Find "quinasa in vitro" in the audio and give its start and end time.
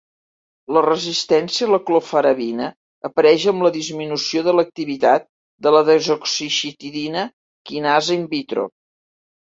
7.73-8.67